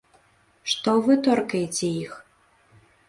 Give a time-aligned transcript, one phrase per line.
[0.71, 2.17] Што вы торкаеце іх?